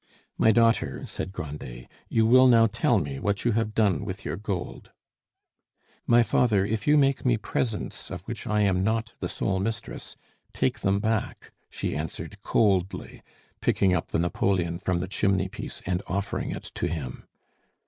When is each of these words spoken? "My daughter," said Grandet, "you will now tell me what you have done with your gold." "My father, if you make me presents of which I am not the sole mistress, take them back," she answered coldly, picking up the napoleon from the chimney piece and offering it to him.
"My 0.35 0.51
daughter," 0.51 1.05
said 1.05 1.31
Grandet, 1.31 1.85
"you 2.09 2.25
will 2.25 2.47
now 2.47 2.65
tell 2.65 2.97
me 2.97 3.19
what 3.19 3.45
you 3.45 3.51
have 3.51 3.75
done 3.75 4.03
with 4.03 4.25
your 4.25 4.35
gold." 4.35 4.89
"My 6.07 6.23
father, 6.23 6.65
if 6.65 6.87
you 6.87 6.97
make 6.97 7.23
me 7.23 7.37
presents 7.37 8.09
of 8.09 8.21
which 8.23 8.47
I 8.47 8.61
am 8.61 8.83
not 8.83 9.13
the 9.19 9.29
sole 9.29 9.59
mistress, 9.59 10.15
take 10.53 10.79
them 10.79 10.97
back," 10.99 11.51
she 11.69 11.95
answered 11.95 12.41
coldly, 12.41 13.21
picking 13.61 13.95
up 13.95 14.07
the 14.07 14.17
napoleon 14.17 14.79
from 14.79 15.01
the 15.01 15.07
chimney 15.07 15.47
piece 15.49 15.81
and 15.85 16.01
offering 16.07 16.49
it 16.49 16.71
to 16.73 16.87
him. 16.87 17.27